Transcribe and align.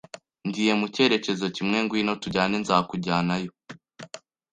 Ngiye 0.47 0.73
mu 0.79 0.85
cyerekezo 0.93 1.45
kimwe. 1.55 1.77
Ngwino 1.83 2.13
tujyane. 2.23 2.55
Nzakujyanayo 2.63 3.51